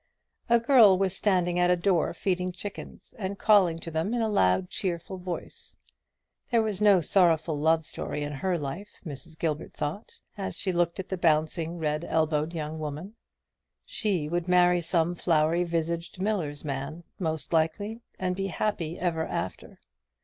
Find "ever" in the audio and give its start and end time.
18.99-19.27